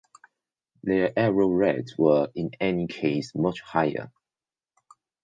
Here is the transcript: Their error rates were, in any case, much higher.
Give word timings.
Their 0.81 1.13
error 1.15 1.47
rates 1.47 1.95
were, 1.95 2.29
in 2.33 2.49
any 2.59 2.87
case, 2.87 3.35
much 3.35 3.61
higher. 3.61 4.11